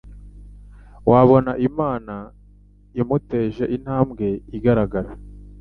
[1.11, 2.15] wabona Imana
[3.01, 4.25] imuteje intambwe
[4.57, 5.11] igaragara